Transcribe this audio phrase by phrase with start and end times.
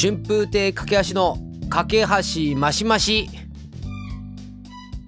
[0.00, 3.28] 春風亭架橋の架橋マシマシ。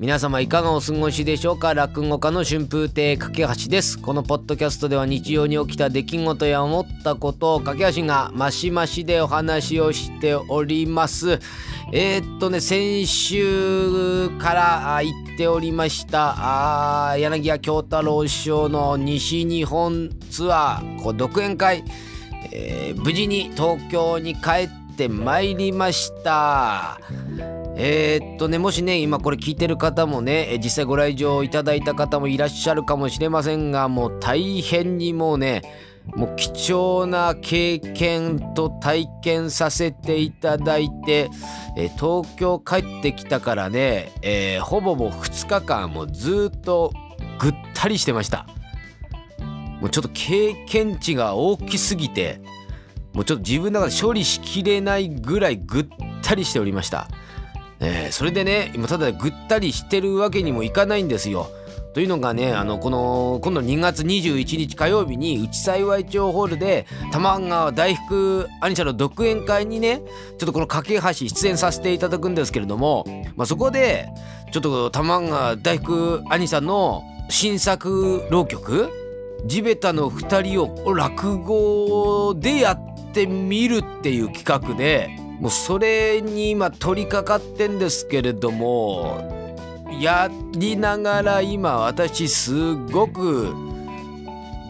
[0.01, 1.75] 皆様いかがお過ごしでしょうか？
[1.75, 3.97] 落語家の春風亭架橋です。
[3.97, 11.39] このポッドキャストでは日常に起きた出来事や思ったことを架橋がマシマシでお話をしております。
[11.93, 21.85] えー、っとね先週から言っておりましたあ柳家京太郎師匠の西日本ツアーこう独演会。
[22.53, 27.01] えー、無事に東京に帰ってまいりました。
[27.77, 35.63] えー、っとねもしね今これ聞いてる方もね実際ご来場いただいた方もいらっしゃるかもしれませんがもう大変にもうね
[36.15, 41.29] もう貴重な経験と体験させていただいて、
[41.77, 46.93] え東京帰ってきたからね、えー、ほぼもう2日間もうずっと
[47.39, 48.47] ぐったりしてました。
[49.81, 52.41] もうちょっと経験値が大きすぎて
[53.13, 55.89] もうちょっと自分の中で処理しきれないぐらいぐっ
[56.23, 57.09] たりしておりました。
[57.81, 61.51] えー、それでね今ただぐったりしてるわけにもいかないんですよ。
[61.93, 70.01] というのがねあのこの今度2月21日火曜日に内幸町ホールで玉川大福兄ちゃんの独演会にね
[70.39, 74.09] ちょっとこの架け橋出演させていただくんですけれども、まあ、そこで
[74.53, 78.89] ちょっと玉川大福兄さんの新作浪曲
[79.47, 89.41] 地べたの2人を落語でやっててみるっていう企画でもうそれに今取り掛かってんですけれども
[90.01, 93.55] やりながら今私すごく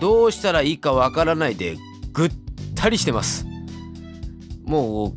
[0.01, 1.77] どうしたらいいかわからないで
[2.13, 2.31] ぐっ
[2.75, 3.47] たりしてます。
[4.65, 5.13] もう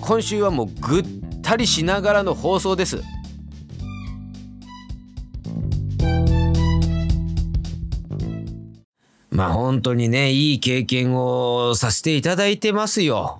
[0.00, 1.04] 今週はもうぐっ
[1.42, 3.02] たりしながらの放送です。
[9.36, 13.38] まあ本当にね、いい経験をさせていただいてますよ。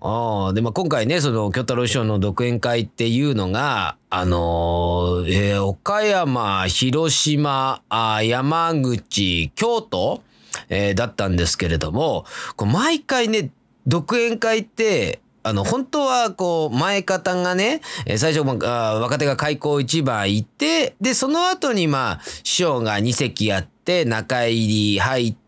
[0.55, 10.21] で、まあ今回ね、その京太郎師匠の独演会っていうのが、あのー、えー、岡山、広島、あ山口、京都、
[10.69, 13.51] えー、だったんですけれども、こう毎回ね、
[13.87, 17.81] 独演会って、あの、本当は、こう、前方がね、
[18.17, 25.46] 最初、あ若手が開口一番行って、で、その後に、まあ、師匠が2席やって、中入り入っ、て、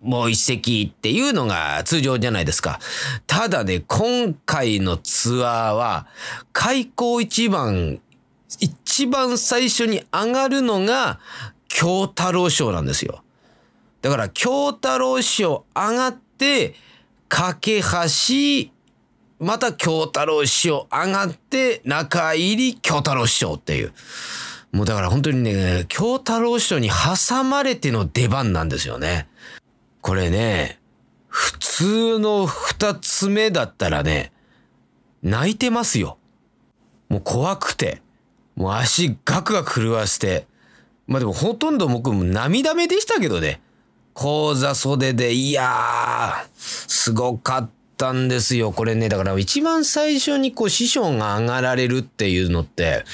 [0.00, 2.80] もう一席っていうのが通常じゃないですか。
[3.26, 6.06] ただね、今回のツアーは、
[6.52, 8.00] 開口一番、
[8.58, 11.20] 一番最初に上がるのが、
[11.68, 13.22] 京太郎賞なんですよ。
[14.00, 16.74] だから、京太郎賞上がって、
[17.28, 18.72] 架け橋、
[19.42, 23.92] また京太郎師匠上がって、中入り京太郎師匠っていう。
[24.70, 29.26] もうだから本当にね、京太郎師匠に挟まれての出番なんですよね。
[30.02, 30.80] これね、
[31.28, 34.32] 普通の二つ目だったらね、
[35.22, 36.18] 泣いてますよ。
[37.08, 38.02] もう怖くて。
[38.56, 40.46] もう足ガクガク震わせて。
[41.06, 43.60] まあでもほとんど僕も涙目でしたけどね。
[44.12, 48.72] 講座袖で、いやー、すごかったんですよ。
[48.72, 53.04] これね、だから一番最初にこう師匠が上がられるっていうのって、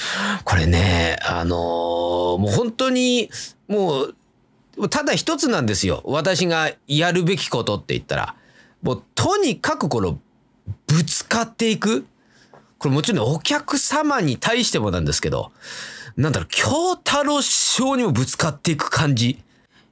[0.44, 3.30] これね、あのー、もう本当に、
[3.68, 4.14] もう
[4.88, 6.02] ただ一つなんですよ。
[6.04, 8.34] 私がやるべきことって言ったら。
[8.82, 10.20] もうとにかくこの
[10.86, 12.06] ぶつかっていく。
[12.78, 15.50] これもちろんお客様に対してもなんですけど、
[16.16, 19.42] なんだろう、京太郎師匠にもぶつかっていく感じ。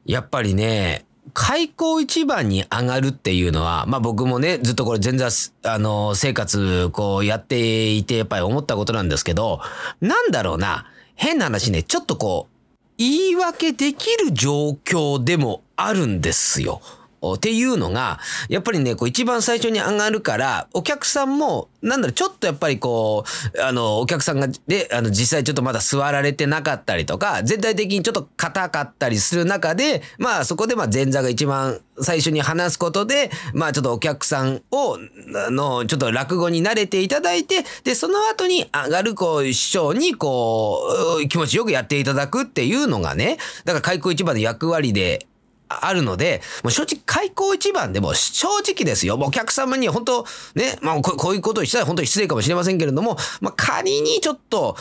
[0.05, 1.05] やっぱりね、
[1.35, 5.29] 開口一番に上がるっていうのは、まあ僕もね、ずっとこれ前座、
[5.65, 9.61] あの、生活、こうやっていて、やっぱり思ったことなんですけど、
[10.01, 10.87] なんだろうな、
[11.17, 12.56] 変な話ね、ちょっとこう、
[12.99, 16.81] 言い訳できる状況でもあるんですよ。
[17.23, 34.99] っていうのが、やっぱりね、こう一番最初に上がるから、お客さんも、なんだろ、ちょっとやっぱりこう、あの、お客さんが、で、あの、実際ちょっとまだ座られてなかったりとか、全体的にちょっと硬かったりする中で、まあそこでまあ前座が一番最初に話すことで、まあちょっとお客さんを、
[35.47, 45.27] あの、ちょっと落語に慣れていただいて、で、その後に上がる、こう、師匠に、こう、気持ちよくやっていただくっていうのがね、だから開口一番の役割で、
[45.69, 49.17] あるので、もう正直開口一番でも正直ですよ。
[49.21, 54.77] お客様に本当ね、まあここういうことをしたら本当に失礼かもしれませんけれども、まあ仮にちょっと、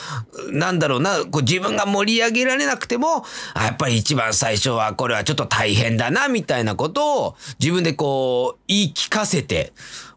[0.52, 9.74] なんだろうな、こう自分が盛り上げられなくても、やっぱり一番最初はこれはちょっと大変だな、みたいなことを自分でこう言い聞かせて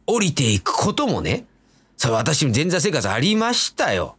[0.07, 1.47] 降りていくこともね、
[1.97, 4.17] それ私も前座生活ありましたよ。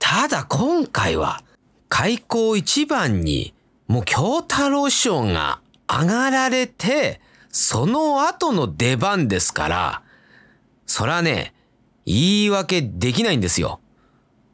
[0.00, 1.42] ただ今回は
[1.88, 3.54] 開口一番に
[3.88, 7.20] もう京太郎師匠が上がられて、
[7.50, 10.02] その後の出番ですから、
[10.86, 11.54] そらね、
[12.04, 13.80] 言い訳できないんですよ。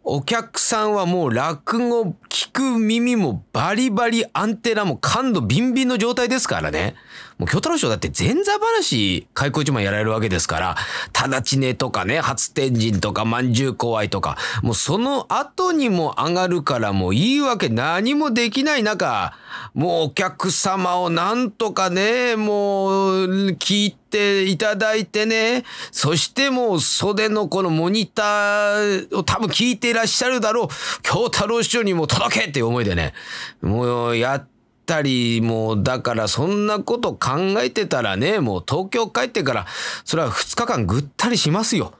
[0.02, 6.94] お客さんはもう落語聞く耳もバリバリアンテナも感度ビンビンの状態ですからね。
[7.38, 10.76] もう京太郎師匠だって前座話開口一番やられるわけですから、
[11.12, 19.34] 直ちねとかね、初天神とかまんじゅう怖いとか、もうその後にも上がるからもう言い訳何もできない中、
[19.74, 30.68] もうお客様をなんとかね、もう聞いていただいてね、そしてもう袖のこのモニターを多分聞いていらっしゃるだろう、
[31.02, 33.12] 京太郎師匠にも届けっていう思いでね、
[33.60, 34.48] もうやっ
[34.84, 39.66] たり、もうだからそんなこと考えてたらね、もう東京帰ってから、
[40.04, 41.94] それは2日間ぐったりしますよ。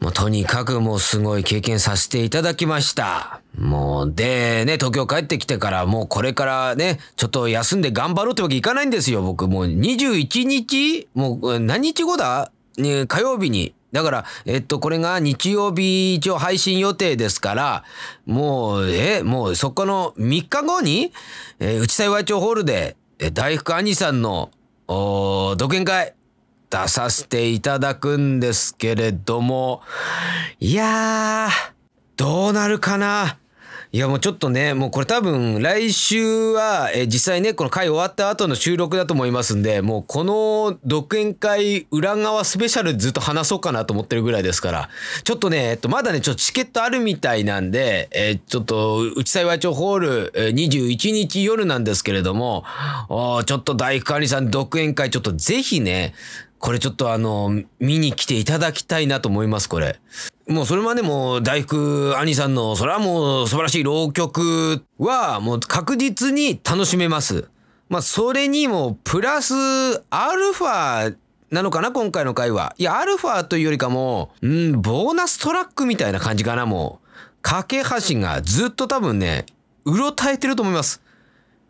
[0.00, 3.40] もうとにかくもうすごい経験させていただきました。
[3.58, 9.48] もう、で、ね、東京帰ってきてからもうこれからね、ちょっと休んで頑張ろうってわけいかないんですよ、僕。
[9.48, 13.74] もう21日もう何日後だ、火曜日に。
[13.94, 17.84] だから、えっと、これが日曜日一応配信予定ですから、
[18.26, 21.12] もう、え、もうそこの3日後に、
[21.60, 24.50] えー、内幸町ホールで、え大福兄さんの、
[24.88, 26.14] お独演会、
[26.70, 29.80] 出させていただくんですけれども、
[30.58, 31.72] いやー、
[32.16, 33.38] どうなるかな。
[33.94, 44.88] いやもうちょっとね、もうこれ多分来週は、え実際ね、この回終わった後の収録だと思いますんで、もうこの独演会裏側スペシャルずっと話そうかなと思ってるぐらいですから、
[45.22, 52.64] ちょっとね、えっと、まだね、ちょっとチケットあるみたいなんで、えちょっと、内幸町ホール、え21日夜なんですけれども、
[53.46, 56.14] ちょっと大福兄さん独演会ちょっとぜひね、
[56.64, 60.00] これちょっとあの、見に来ていただきたいなと思います、これ。
[60.48, 67.50] もうそれまでも大福兄さんの、それはもう素晴らしい浪曲はもう確実に楽しめます。
[67.90, 69.52] まあそれにもプラス
[70.08, 71.14] アルファ
[71.50, 72.74] なのかな今回の回は。
[72.78, 77.08] いや、アルファというよりかも、うん、ボーナストラックみたいな感じかな、もう。
[77.42, 79.44] 架け橋がずっと多分ね、
[79.84, 81.02] うろたえてると思います。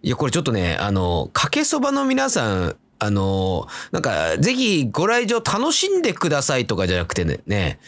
[0.04, 7.78] いや、これちょっとね、あの、かけそばの皆さん、あの、なんか、ぜひご来場楽しんでくださいとかじゃなくてね、ね、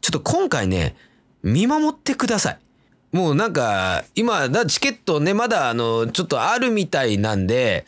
[0.00, 0.96] ちょっと今回ね、
[1.42, 2.58] 見守ってください。
[3.12, 7.84] もうなんか、今、チケットね、まだあの、ちょっとあるみたいなんで、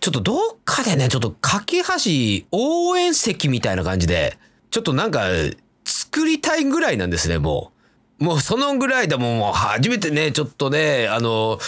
[0.00, 4.38] ちょっとどっかでね、ちょっと架け橋応援席みたいな感じで、
[4.70, 5.26] ちょっとなんか、
[5.84, 7.71] 作りたいぐらいなんですね、もう。
[8.22, 11.58] もうそのぐらいでももう初めてね、ちょっとね、あの、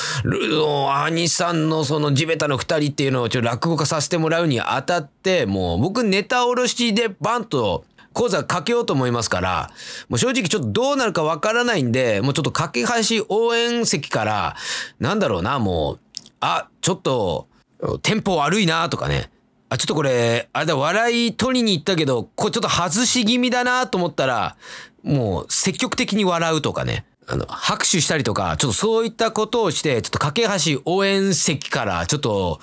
[1.05, 9.71] 兄さんのその地べたの二人っていうのをちょっと落語化させてもらうにあたって、もう僕ネタおろしでバンと講座かけようと思いますから、
[10.09, 14.57] もう正直ちょっとどうなるかわからないんで、もうちょっと架け橋応援席から、
[15.01, 16.01] なんだろうな、もう、
[16.39, 17.49] あ、ちょっと、
[18.03, 19.31] テンポ悪いなとかね。
[19.69, 24.57] あ、ちょっとこれ、あれだ、笑い取りに行ったけど、これちょっと外し気味だなと思ったら、
[25.05, 27.05] もう積極的に笑うとかね。
[27.27, 32.61] あの、拍手したりとか、ちょっとそういったことをして、ちょっと架け橋応援席から、ちょっと、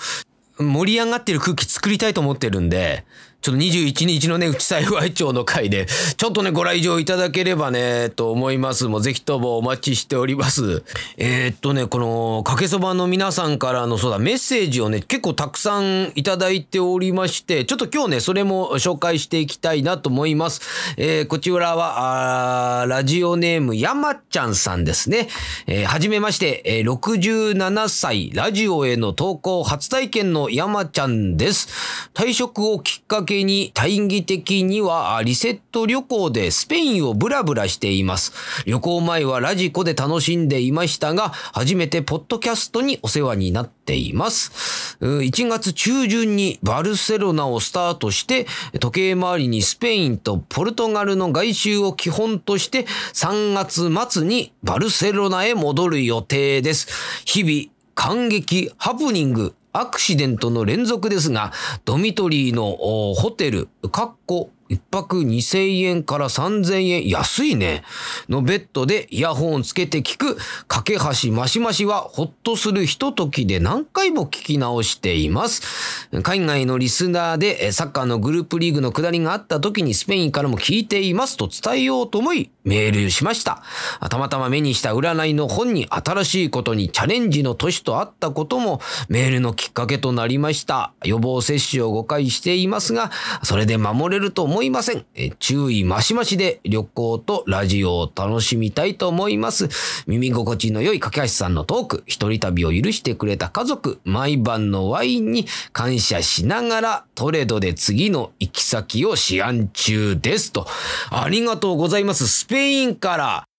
[0.59, 3.05] 盛り上がってる空気作りたいと思ってるんで、
[3.41, 8.85] ちょっと21日のね、内幸町の会で、ちょっとね、ご来場いただければね、と思います。
[8.85, 10.83] もうぜひともお待ちしております。
[11.17, 20.61] えー、っとね、この、かけそばの皆さんからの、そうだ、メッセージをね、結構たくさんいただいておりまして、ちょっと今日ね、それも紹介していきたいなと思います。
[20.97, 25.29] えー、こちらは、あラジオネーム、山ちゃんさんですね。
[25.65, 31.69] えー、はじめまして、えー、67歳、ラジオへの投稿初体験の山ちゃんです。
[32.13, 38.33] 退職をきっかけけに大義的にはリセット旅行でスペインをブラブラしています。
[38.65, 44.97] 旅行前はラジコで楽しんでいましたが、初めてポッドキャストにお世話になっています。
[44.99, 48.47] 1月中旬にバルセロナをスタートして、
[48.79, 57.23] 時計回りにスペインとポルトガルの外周を基本として3月末にバルセロナへ戻る予定です。
[57.23, 61.53] 日々、感激、ハプニング、アクシデントの連続ですが、
[61.85, 62.75] ドミトリーの
[63.15, 67.83] ホテル、カッコ一泊2000円から3000円、安いね。
[68.29, 70.37] のベッドでイヤホンつけて聞く、
[70.69, 76.07] 架け橋マシマシはほっとするひとときで何回も聞き直しています。
[76.23, 83.63] 海外のリスナーでサッカーのグループリーグの下りがあった時にスペインからも聞いていますと伝えようと思いメールしました。
[84.09, 90.93] たまたま目にした占いの本に新しいことにチャレンジの年とあったこともメールのきっかけとなりました。
[91.03, 93.11] 予防接種を誤解していますが、
[93.43, 95.05] それで守れると思思いません。
[95.15, 99.69] え注意ましましで旅行とラジオを楽しみたいと思います。
[100.05, 110.67] 耳心地の良い架橋さんのトーク、一人旅を許してくれた家族、毎晩のワインに感謝しながら、トレードで次の行き先を思案中ですと。
[111.09, 112.27] ありがとうございます。
[112.27, 113.50] スペインから。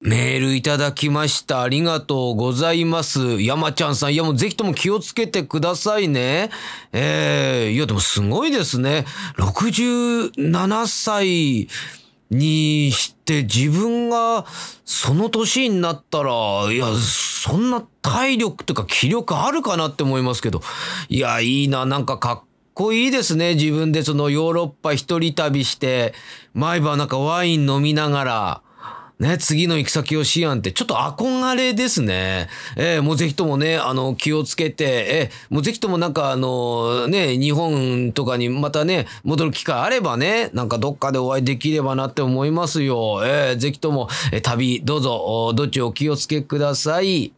[0.00, 1.62] メールいただきました。
[1.62, 3.42] ありがとうございます。
[3.42, 6.50] 山ちゃんさん、いやもうぜひとも気をつけてくださいね。
[6.92, 9.06] えー、いやでもすごいですね。
[9.38, 11.68] 67歳
[12.30, 14.46] にして自分が
[14.84, 16.32] その年になったら、
[16.72, 20.60] いや、そんな体力とか気力あるかなって思いますけど。
[21.08, 23.54] いや、いいな、なんかかっこいいですね。
[23.54, 26.14] 自分でそのヨーロッパ一人旅して、
[26.54, 28.62] 毎晩なんかワイン飲みながら、
[29.18, 32.48] ね、次の行き先を思案ってちょっと憧れですね。
[32.76, 43.22] えー、もうぜひともね、あの、気をつけて、えー、もうぜひともなんかあの、ね、日本とかにまたね、戻る機会あればね、なんかどっかでお会いできればなって思いますよ。
[43.24, 47.32] えー、ぜひとも、え旅、どうぞ、どっちお気をつけください。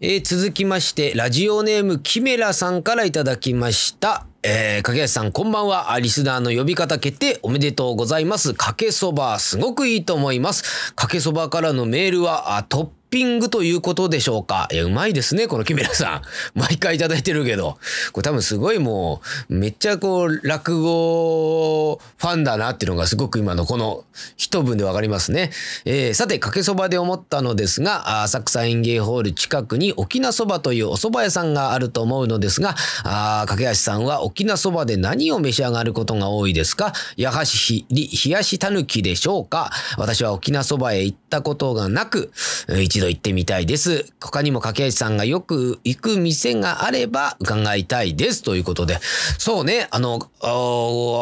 [0.00, 4.26] えー、続きまして、ラジオネームキメラさんからいただきました。
[4.44, 5.96] えー、かけやしさん、こんばんは。
[6.00, 8.54] リスナーの呼び方決定おめでとうございます。
[8.54, 10.92] かけそば、すごくいいと思います。
[10.94, 14.68] かけそばからのメールは、あトップピングということでしょうか？
[14.72, 16.22] いや、うまいですね、このキメラさん。
[16.58, 17.76] 毎回いただいてるけど。
[18.12, 24.04] これ多分すごいもう、めっちゃこう、落語ファンだなっていうのがすごく今のこの
[24.38, 25.50] 一文でわかりますね。
[25.84, 36.94] えー、さて、かけそばで思ったのですが、浅草園芸ホール近くに沖縄そばというお蕎麦屋さんがあると思うのですが、あかけやしさんは沖縄そばで何を召し上がることが多いですか？
[37.18, 39.70] やはし、冷やしたぬきでしょうか？
[39.98, 42.32] 私は沖縄そばへ行ったことがなく、
[42.80, 44.12] 一度行ってみたいです。
[44.20, 48.42] 他にも掛橋さんがよく行く店があれば伺いたいです。
[48.42, 48.98] ということで。
[49.38, 50.30] そうね、あの、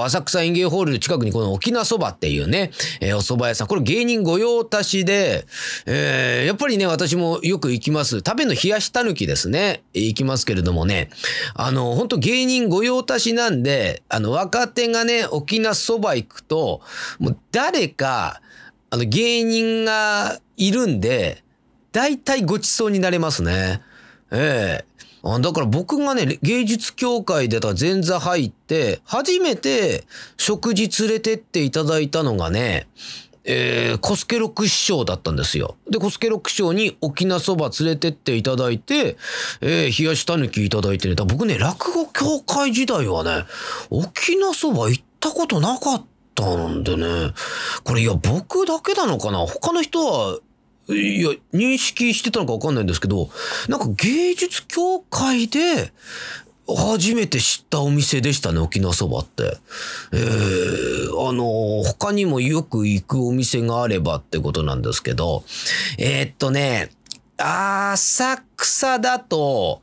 [0.05, 2.71] 浅草園芸ホールの近くにこの沖縄そばっていうね、
[3.01, 3.67] えー、お蕎麦屋さん。
[3.67, 5.47] これ芸人御用達で、
[5.87, 8.19] えー、やっぱりね、私もよく行きます。
[8.19, 9.83] 食べの冷やしたぬきですね。
[9.95, 11.11] 行きますけれどもね、
[11.55, 16.81] あの、本当芸人御用達なんで、あの、若手がね、沖縄そば行くと、
[17.19, 18.41] もう誰か、
[18.91, 21.43] あの、芸人がいるんで、
[21.93, 23.83] 大体ごちそうになれますね。
[24.31, 24.91] ええ
[25.23, 30.05] あだから僕がね、芸術協会で前座入って、初めて
[30.39, 32.89] 食事連れてっていただいたのがね、
[33.45, 35.77] えー、コスケロク師匠だったんですよ。
[35.91, 39.19] で、コスケロク師匠に沖縄そば連れてっていただいて、
[39.61, 43.45] えー、冷やしたぬきいただいてね、僕ね、落語協会時代はね、
[43.91, 46.05] 沖縄そば行ったことなかっ
[46.35, 47.35] たんでね、
[47.85, 49.39] これいや、僕だけなのかな？
[49.41, 50.39] 他の人は
[50.95, 53.31] いや、認識してたのかわかんないんですけど、
[53.69, 55.93] なんか芸術協会で、
[56.77, 59.57] 初めて知ったお店でしたね、沖縄そばって。
[60.13, 65.45] えー、あの、他にもよく行くお店があればってことなんですけど、
[65.99, 66.91] えー、っとね、
[67.37, 69.83] 浅草だと、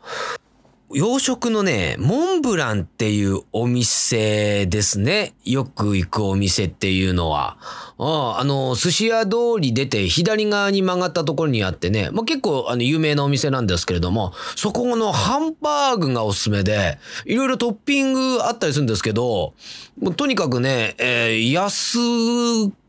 [0.94, 5.34] 洋食のね、モンブランっていうお店ですね。
[5.44, 7.58] よく行くお店っていうのは。
[7.98, 19.56] ああの、寿司屋通り出て左側に曲がったところにあってね、まあ、結構あの有名なお店なんですけれども、そこのハンバーグがおすすめで、いろいろトッピングあったりするんですけど、
[20.00, 21.98] もうとにかくね、えー、安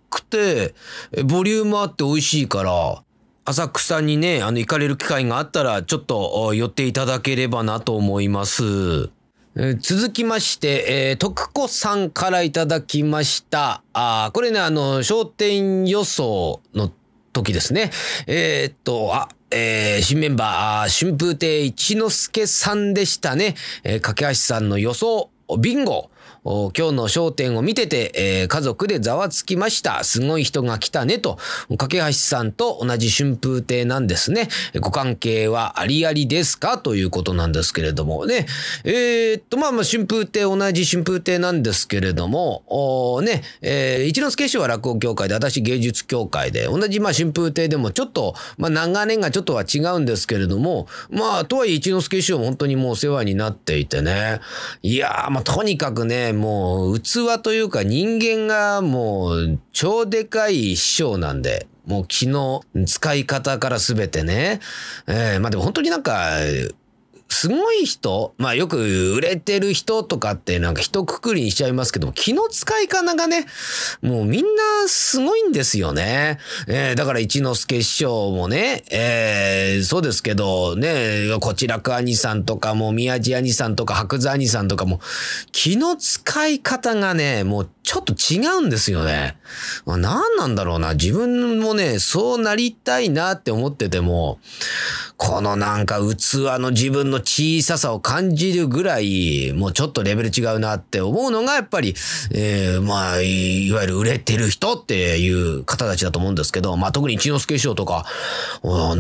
[0.08, 0.76] くて、
[1.24, 3.02] ボリュームあって美味しいから、
[3.48, 9.08] 浅草にね、あの、行かれる機会があったら、ちょっと寄っていただければなと思います。
[9.56, 13.82] え、続きまして、えー、徳子さんからいただきました。
[13.94, 16.92] あこれね、あの、商店予想の
[17.32, 17.90] 時ですね。
[18.26, 23.54] えー、っと、あ、えー、新メンバー、春風亭一之輔さんでしたね。
[23.82, 26.10] えー、架橋さんの予想、ビンゴ。
[26.44, 30.04] 今日の焦点を見てて、えー、家族でざわつきました。
[30.04, 31.38] すごい人が来たねと、
[31.76, 34.48] 架橋さんと同じ春風亭なんですね。
[34.80, 36.78] ご関係はありありですか？
[36.78, 38.46] ということなんですけれどもね。
[38.84, 54.40] えー、っと、まあまあ春風亭、同じ春風亭なんですけれども、ね、えー、一之輔師匠は落語協会で、私芸術協会で、同じまあ春風亭でもちょっと、まあ長年がちょっとは違うんですけれども、まあ、とはいえ一之輔師匠も本当にもうお世話になっていてね。
[54.82, 64.60] いやー、まあとにかくね、もう器というか人間がもう超でかい師匠なんで、もう気の使い方から全てね。
[65.06, 66.36] えー、まあでも本当になんか、
[67.28, 73.46] すごい人、まあよく売れてる人とかってなんか一括りにしちゃいますけども、気の使い方がね、
[74.02, 76.38] もうみんなすごいんですよね。
[76.66, 85.00] えー、だから一之輔師匠もね、えー、そうですけど、ね、こちらく兄さんとかも、宮地兄さんとか、白座兄さんとかも、
[85.52, 89.38] 気の使い方がね、もうちょっと違うんですよね。
[89.86, 90.94] 何なんだろうな。
[90.94, 94.40] 自分もね、そうなりたいなって思ってても、
[95.18, 101.96] このなんか器の自分の小ささを感じるぐらい、もうちょっとレベル違うなって思うのが、やっぱり、
[102.30, 108.06] えー、まあ、いわゆる売れてる人っていう方たちだと思うんですけど、まあ特に一之輔師匠とか、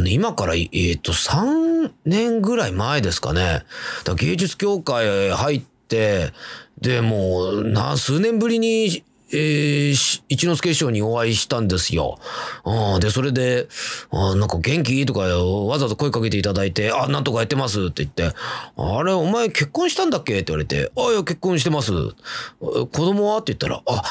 [0.08, 3.62] 今から、えっ、ー、と、3年ぐらい前ですかね。
[4.16, 6.32] 芸術協会入って、
[6.80, 12.18] で、もう、数年ぶりにえー、一之輔師匠にお会いしたんですよ。
[12.64, 13.68] あで、それで、
[14.10, 15.04] あなんか元気？
[15.04, 18.34] とかわざわざ声かけていただいて、あ、なんとかやってますって言って、
[18.76, 20.34] あれ、お前結婚したんだっけ？
[20.34, 21.92] って言われて、あ、いや、結婚してます。
[22.60, 23.38] 子供は？
[23.40, 24.02] って言ったら、あ、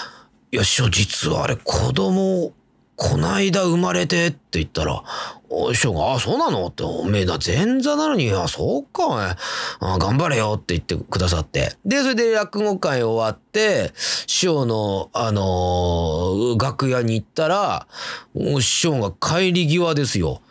[0.51, 2.53] いや、師匠、実はあれ、子供、
[2.95, 5.03] こないだ生まれてって言ったら、
[5.49, 6.67] お師匠が、あ、そうなの？
[6.67, 9.35] って、おめえだ、前座なのに、あ、そうか、お前、
[9.79, 11.77] あ、頑張れよって言ってくださって。
[11.85, 17.87] で、それで落語会終わって、師匠の、あのー、楽屋に行ったら、
[18.35, 20.41] 師匠が帰り際ですよ。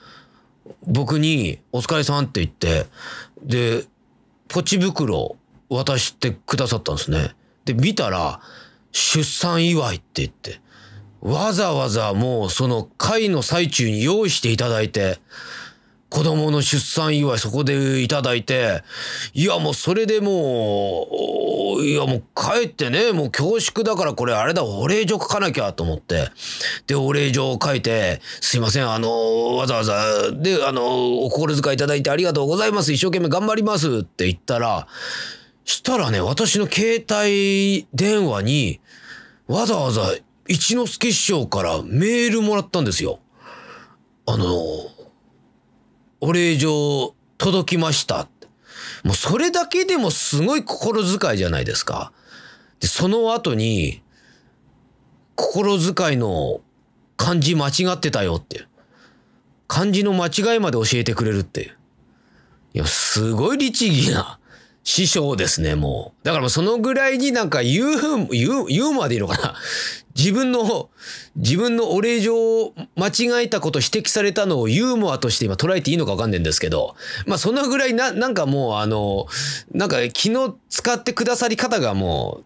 [0.86, 2.86] 僕に、お疲れさんって言って、
[3.42, 3.84] で、
[4.48, 5.36] ポチ袋
[5.68, 7.34] 渡してくださったんですね。
[7.64, 8.40] で、見たら、
[8.92, 10.60] 出産祝いって言って、
[11.20, 15.18] わざわざもうその会の最中に用意していただいて、
[16.08, 18.82] 子供の出産祝いそこでいただいて、
[19.34, 21.06] いやもうそれでも
[21.78, 26.28] う、いやもう帰ってね、もう恐縮だからこれあれだ、お礼状書かなきゃと思って。
[26.86, 32.92] で、お礼状を書いて、すいません、あの、わざわざ、で、あの、お心遣いいただいてありがとうございます。
[32.92, 34.86] 一生懸命頑張りますって言ったら、
[35.64, 38.80] したらね、私の携帯電話に、
[39.48, 40.14] わざわざ
[40.48, 43.20] 一之輔師匠からメールもらったんですよ。
[44.26, 44.46] あの、
[46.20, 48.28] お礼状届きました。
[49.04, 52.12] もうそれだけでもすごい心遣いじゃないですか。
[52.80, 54.02] で、その後に、
[55.34, 56.60] 心遣いの
[57.16, 58.66] 漢字間違ってたよって。
[59.68, 61.74] 漢字の間違いまで教えてくれるって
[62.74, 62.78] い。
[62.78, 64.38] や、すごい律儀な
[64.84, 66.26] 師匠ですね、もう。
[66.26, 69.54] だからもうそのぐらいになんか言う、言う、言うまでいいのかな。
[70.16, 70.88] 自分の、
[71.36, 79.26] 自分のお礼状を間違えたこと指摘されたのをユーモアとして今捉えていいのかわかんないんですけど、まあそのぐらいな、なんかもうあの、
[79.72, 82.42] なんか気の使ってくださり方がも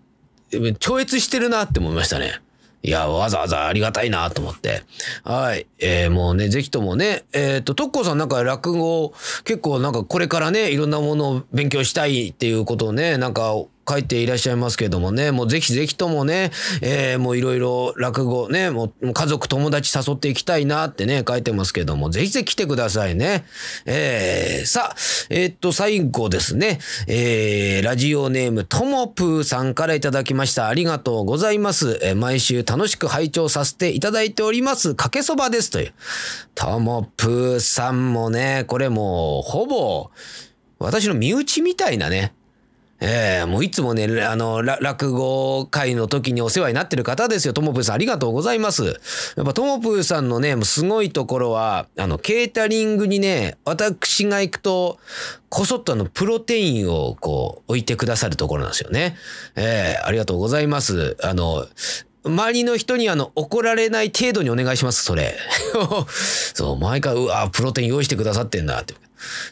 [0.53, 2.41] う、超越してるなって思いましたね。
[2.83, 4.83] いや、わざわざありがたいなと思って。
[5.23, 5.67] はい。
[5.79, 9.13] えー、もうね、ぜひともね、えっ、ー、と、特攻さんなんか落語、
[9.45, 13.55] 結構なんかこれからね、いろんなものを勉強したいっていうことをね、なんか
[13.91, 23.45] 書いていらっしゃいますけどもね、もうぜひぜひともね、えー、もういろいろ落語ね、もう家族友達誘っていきたいなってね、書いてますけども、ぜひぜひ来てくださいね。
[23.87, 24.97] えー、さあ、
[25.29, 30.69] えー、っと、最後ですね、えー、ラジオネームともぷーさんからいただきました。
[30.69, 31.99] ありがとうございます。
[32.03, 34.95] えー、毎週楽しく拝聴させていただいております。
[34.95, 35.95] かけそばですという。
[36.55, 40.11] ともぷーさんもね、これもう、ほぼ、
[40.79, 42.33] 私の身内みたいなね、
[43.01, 47.55] ええー、もういつもね、あの、落語会の時にお世話になってる方ですよ。
[47.55, 48.85] ともぷーさんありがとうございます。
[49.37, 54.99] やっぱともぷーさんのね、すごいところは、あの、ケータリングにね、私が行くと、
[55.49, 59.17] こそっとあの、プロテインをこう、置いてくださるところなんですよね。
[59.57, 61.17] ええー、ありがとうございます。
[61.23, 61.67] あの、
[62.23, 65.35] 周りの人にあの、怒られない程度にお願いします、それ。
[66.53, 68.95] そう、毎回、うわ、プロテイン用意してくださってんな、って。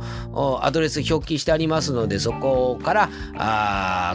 [0.62, 3.49] アドレス表記してありますので、そこからあ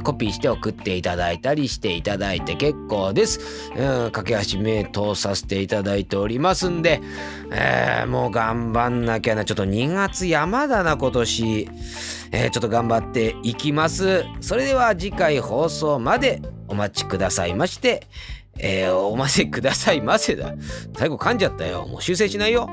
[0.03, 3.41] コピーして送っていただいたりしていただいて結構です。
[3.77, 7.01] うん、架け橋名刀させていただいておりますんで、
[7.51, 9.45] えー、もう頑張んなきゃな。
[9.45, 11.69] ちょっと2月山だな、今年。
[12.33, 14.25] えー、ちょっと頑張っていきます。
[14.41, 18.07] それでは次回放送までお待ちくださいまして、
[18.59, 20.55] えー、おませくださいませだ。
[20.97, 21.87] 最後噛んじゃったよ。
[21.87, 22.69] もう修正しないよ。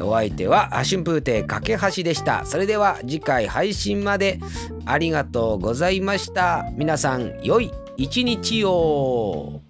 [0.00, 2.44] お相手は春風亭架橋でした。
[2.44, 4.38] それでは次回配信まで
[4.84, 6.66] ありがとうございました。
[6.76, 9.63] 皆さん良い一日を。